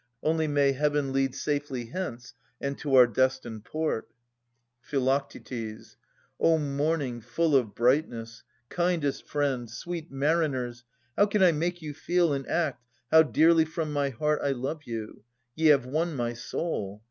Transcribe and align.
Only 0.23 0.47
may 0.47 0.71
Heaven 0.71 1.13
Lead 1.13 1.35
safely 1.35 1.85
hence 1.91 2.33
and 2.59 2.75
to 2.79 2.95
our 2.95 3.05
destined 3.05 3.65
port! 3.65 4.09
Phi. 4.81 4.97
O 6.39 6.57
morning 6.57 7.21
full 7.21 7.55
of 7.55 7.75
brightness! 7.75 8.43
Kindest 8.69 9.27
friend, 9.27 9.69
Sweet 9.69 10.11
mariners, 10.11 10.85
how 11.15 11.27
can 11.27 11.43
I 11.43 11.51
make 11.51 11.83
you 11.83 11.93
feel. 11.93 12.33
In 12.33 12.47
act, 12.47 12.83
how 13.11 13.21
dearly 13.21 13.63
from 13.63 13.93
my 13.93 14.09
heart 14.09 14.41
I 14.41 14.53
love 14.53 14.85
you! 14.85 15.23
Ye 15.55 15.67
have 15.67 15.85
won 15.85 16.15
my 16.15 16.33
soul. 16.33 16.99